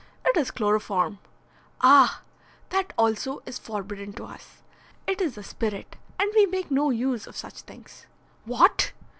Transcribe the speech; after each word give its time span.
"It 0.25 0.35
is 0.35 0.49
chloroform." 0.49 1.19
"Ah, 1.79 2.21
that 2.69 2.91
also 2.97 3.43
is 3.45 3.59
forbidden 3.59 4.13
to 4.13 4.23
us. 4.25 4.63
It 5.05 5.21
is 5.21 5.37
a 5.37 5.43
spirit, 5.43 5.95
and 6.17 6.31
we 6.35 6.47
make 6.47 6.71
no 6.71 6.89
use 6.89 7.27
of 7.27 7.37
such 7.37 7.61
things." 7.61 8.07
"What! 8.45 8.93